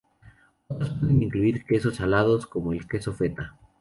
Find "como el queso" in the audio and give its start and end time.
2.47-3.13